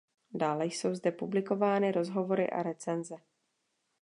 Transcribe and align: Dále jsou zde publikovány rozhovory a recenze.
Dále 0.33 0.65
jsou 0.65 0.95
zde 0.95 1.11
publikovány 1.11 1.91
rozhovory 1.91 2.49
a 2.49 2.63
recenze. 2.63 3.15